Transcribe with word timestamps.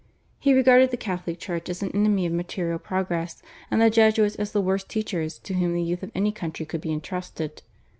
He 0.39 0.55
regarded 0.55 0.89
the 0.89 0.97
Catholic 0.97 1.37
Church 1.37 1.69
as 1.69 1.83
an 1.83 1.91
enemy 1.93 2.25
of 2.25 2.33
material 2.33 2.79
progress, 2.79 3.43
and 3.69 3.79
the 3.79 3.91
Jesuits 3.91 4.33
as 4.37 4.51
the 4.51 4.59
worst 4.59 4.89
teachers 4.89 5.37
to 5.37 5.53
whom 5.53 5.75
the 5.75 5.83
youth 5.83 6.01
of 6.01 6.09
any 6.15 6.31
country 6.31 6.65
could 6.65 6.81
be 6.81 6.91
entrusted. 6.91 7.61